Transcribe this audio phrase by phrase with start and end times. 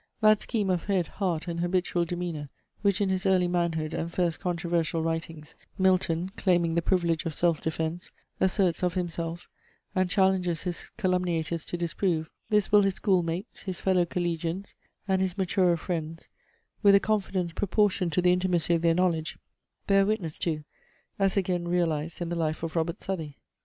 [0.19, 2.49] That scheme of head, heart, and habitual demeanour,
[2.81, 7.61] which in his early manhood, and first controversial writings, Milton, claiming the privilege of self
[7.61, 9.47] defence, asserts of himself,
[9.93, 14.73] and challenges his calumniators to disprove; this will his school mates, his fellow collegians,
[15.07, 16.29] and his maturer friends,
[16.81, 19.37] with a confidence proportioned to the intimacy of their knowledge,
[19.85, 20.63] bear witness to,
[21.19, 23.37] as again realized in the life of Robert Southey.